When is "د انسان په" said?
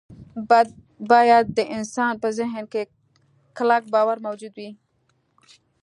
1.57-2.27